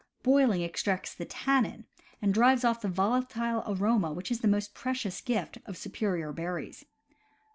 Boiling 0.23 0.63
extracts 0.63 1.13
the 1.13 1.25
tannin, 1.25 1.85
and 2.23 2.33
drives 2.33 2.63
off 2.65 2.81
the 2.81 2.87
volatile 2.87 3.63
aroma 3.67 4.11
which 4.11 4.31
is 4.31 4.39
the 4.39 4.47
most 4.47 4.73
precious 4.73 5.21
gift 5.21 5.59
of 5.67 5.77
superior 5.77 6.31
berries. 6.33 6.85